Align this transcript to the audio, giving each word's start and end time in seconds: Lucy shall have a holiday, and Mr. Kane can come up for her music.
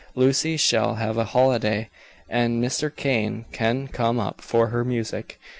Lucy 0.15 0.57
shall 0.57 0.95
have 0.95 1.15
a 1.15 1.25
holiday, 1.25 1.87
and 2.27 2.59
Mr. 2.59 2.89
Kane 2.89 3.45
can 3.51 3.87
come 3.87 4.19
up 4.19 4.41
for 4.41 4.69
her 4.69 4.83
music. 4.83 5.37